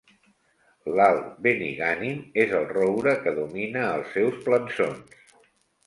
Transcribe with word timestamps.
L'alt 0.99 1.27
Benigànim 1.47 2.25
és 2.47 2.55
el 2.63 2.67
roure 2.73 3.17
que 3.27 3.37
domina 3.39 3.87
els 3.95 4.13
seus 4.19 4.45
plançons. 4.49 5.27